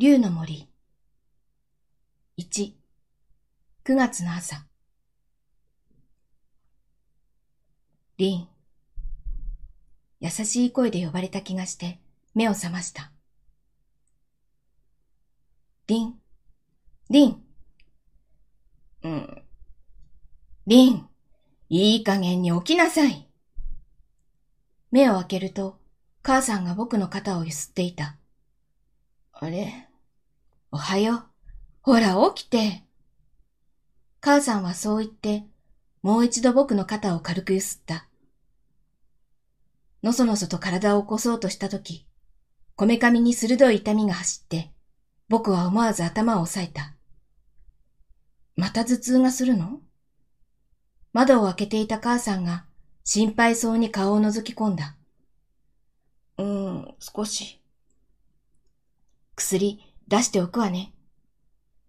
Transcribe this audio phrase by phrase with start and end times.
[0.00, 0.68] 竜の森。
[2.38, 2.72] 1、
[3.84, 4.64] 9月の朝。
[8.16, 8.48] リン。
[10.20, 11.98] 優しい声で呼ばれた気がして
[12.32, 13.10] 目を覚ました。
[15.88, 16.14] リン。
[17.10, 17.42] リン。
[19.02, 19.42] うん。
[20.68, 21.08] リン。
[21.70, 23.28] いい加減に起きなさい。
[24.92, 25.80] 目を開けると、
[26.22, 28.14] 母さんが僕の肩をゆすっていた。
[29.32, 29.87] あれ？
[30.70, 31.22] おはよう。
[31.80, 32.84] ほら、起きて。
[34.20, 35.46] 母さんはそう言って、
[36.02, 38.06] もう一度僕の肩を軽くゆすった。
[40.02, 42.06] のそのそと体を起こそうとしたとき、
[42.76, 44.70] こめかみに鋭い痛みが走って、
[45.28, 46.94] 僕は思わず頭を押さえた。
[48.54, 49.80] また頭痛がするの？
[51.14, 52.66] 窓を開けていた母さんが
[53.04, 54.96] 心配そうに顔を覗き込んだ。
[56.36, 57.62] うーん、少し。
[59.34, 60.92] 薬出しておくわね。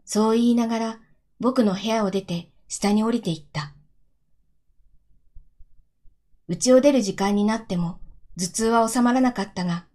[0.05, 0.99] そう言いながら
[1.39, 3.73] 僕の部屋を出て下に降りていった。
[6.47, 7.99] 家を出る時間になっても
[8.37, 9.85] 頭痛は収まらなかったが、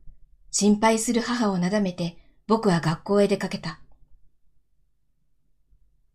[0.50, 3.80] 心配する母をなだめて僕は学校へ出かけた。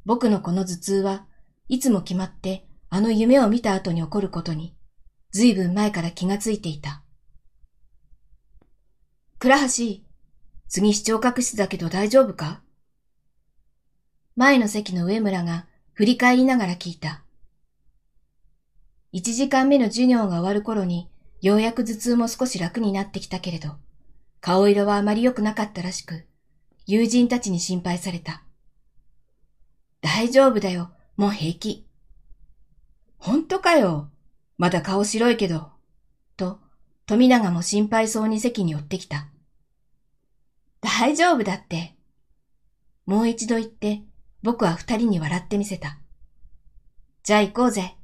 [0.05, 1.25] 僕のこの頭痛は
[1.67, 4.75] いつも決まってあの夢を見た後に起こることに、
[5.31, 7.03] ずいぶん前から気がついていた。
[9.37, 10.08] 倉橋、
[10.71, 12.61] 次視聴覚室だけど大丈夫か？
[14.35, 17.23] 前の席の上村が振り返りながら聞いた。
[19.11, 21.09] 一時間目の授業が終わる頃に、
[21.41, 23.77] ようやく頭痛も少し楽になってきたけれど、
[24.41, 26.27] 顔色はあまり良くなかったらしく、
[26.85, 28.43] 友人たちに心配された。
[30.01, 31.87] 大丈夫だよ、もう平気。
[33.17, 34.11] 本当かよ。
[34.59, 35.71] まだ顔白いけど。
[36.37, 36.59] と、
[37.07, 39.29] 富永も心配そうに席に寄ってきた。
[40.81, 41.95] 大丈夫だって。
[43.05, 44.03] もう一度言って、
[44.43, 45.97] 僕は二人に笑ってみせた。
[47.23, 47.95] じゃあ行こうぜ。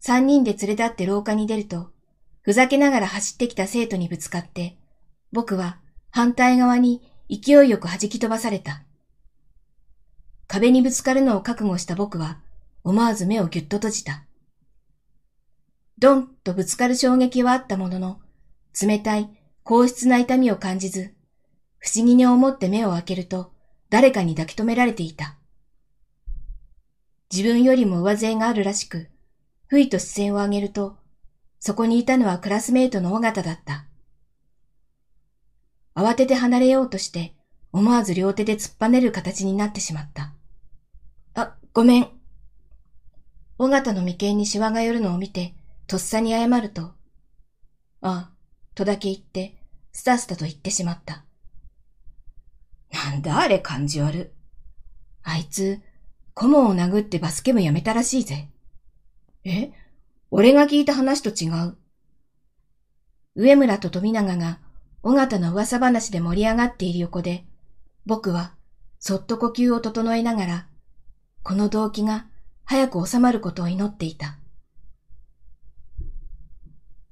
[0.00, 1.90] 三人で連れ立って廊下に出ると、
[2.42, 4.78] ふざけながら走ってきた生徒にぶつかって、
[5.32, 5.78] 僕は
[6.10, 8.82] 反対側に勢いよく弾き飛ばされた。
[10.46, 12.40] 壁にぶつかるのを覚悟した僕は、
[12.84, 14.24] 思わず目をぎゅっと閉じた。
[15.98, 18.20] ドンとぶつかる衝撃はあったものの、
[18.80, 19.28] 冷たい
[19.68, 21.12] 硬質な痛みを感じず、
[21.76, 23.52] 不思議に思って目を開けると、
[23.90, 25.36] 誰かに抱き留められていた。
[27.30, 29.10] 自分よりも上背があるらしく、
[29.66, 30.96] ふいと視線を上げると、
[31.60, 33.84] そこにいたのはクラスメイトの尾形だった。
[35.94, 37.34] 慌てて離れようとして、
[37.70, 40.32] 思わず両手で突っぱねる形になってしまった。
[41.34, 42.08] あ、ごめん。
[43.58, 45.54] 尾形の眉間にシワが寄るのを見て、
[45.86, 46.92] とっさに謝ると、あ
[48.00, 48.30] あ、
[48.74, 49.57] とだけ言って、
[49.92, 51.24] スタスタと言ってしまった。
[52.92, 54.34] なんだあれ感じ悪。
[55.22, 55.80] あいつ、
[56.34, 58.48] 顧問を殴ってバスケ部やめたらしいぜ。
[59.44, 59.72] え？
[60.30, 61.76] 俺が聞いた話と違う。
[63.34, 64.60] 上村と富永が
[65.02, 67.44] 尾形の噂話で盛り上がっている横で、
[68.04, 68.52] 僕は
[68.98, 70.66] そっと呼吸を整えながら、
[71.42, 72.26] この動機が
[72.64, 74.38] 早く収まることを祈っていた。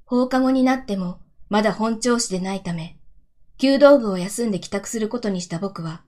[0.05, 1.19] 放課後になっても
[1.49, 2.97] まだ本調子でないため、
[3.57, 6.03] 弓道部を休んで帰宅することにした僕は、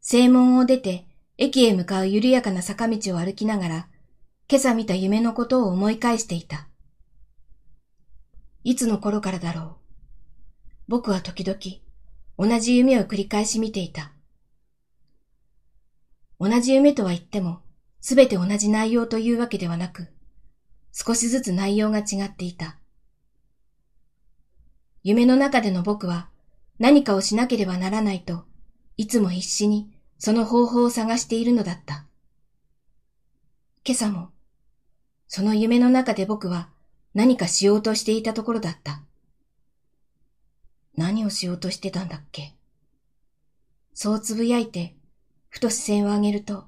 [0.00, 1.06] 正門を出て
[1.38, 3.88] 駅へ向かう緩やかな坂道を歩きながら、
[4.48, 6.68] 今朝見た夢のことを思い返していた。
[8.62, 9.76] いつの頃からだろう。
[10.88, 11.58] 僕は時々、
[12.38, 14.12] 同じ夢を繰り返し見ていた。
[16.38, 17.60] 同じ夢とは言っても、
[18.00, 20.08] すべて同じ内容というわけではなく、
[20.92, 22.78] 少しずつ内容が違っていた。
[25.08, 26.28] 夢の中での僕は
[26.80, 28.42] 何かをしなければならないと、
[28.96, 29.88] いつも必死に
[30.18, 32.06] その方法を探しているのだった。
[33.86, 34.30] 今朝も、
[35.28, 36.70] その夢の中で僕は
[37.14, 39.00] 何かしようとしていたところだった。
[40.96, 42.56] 何をしようとしてたんだっけ？
[43.94, 44.96] そうつぶやいて、
[45.50, 46.64] ふと視線を上げると、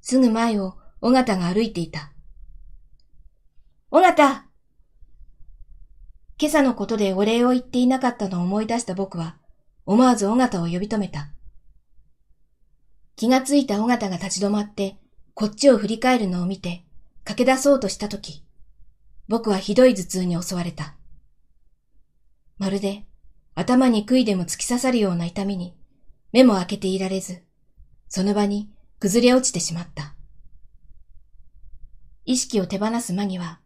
[0.00, 2.12] すぐ前を尾形が歩いていた。
[3.90, 4.46] 尾形
[6.40, 9.36] 今朝のことでお礼を言っていなかったのを思い出した僕は、
[9.86, 11.30] 思わず尾形を呼び止めた。
[13.16, 14.98] 気がついた尾形が立ち止まって、
[15.34, 16.84] こっちを振り返るのを見て、
[17.24, 18.44] 駆け出そうとしたとき、
[19.28, 20.96] 僕はひどい頭痛に襲われた。
[22.58, 23.06] まるで、
[23.54, 25.76] 頭に杭でも突き刺さるような痛みに、
[26.32, 27.44] 目も開けていられず、
[28.08, 30.16] その場に崩れ落ちてしまった。
[32.24, 33.60] 意識を手放す間際、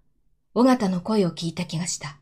[0.55, 2.21] 尾形の声を聞いた気がした。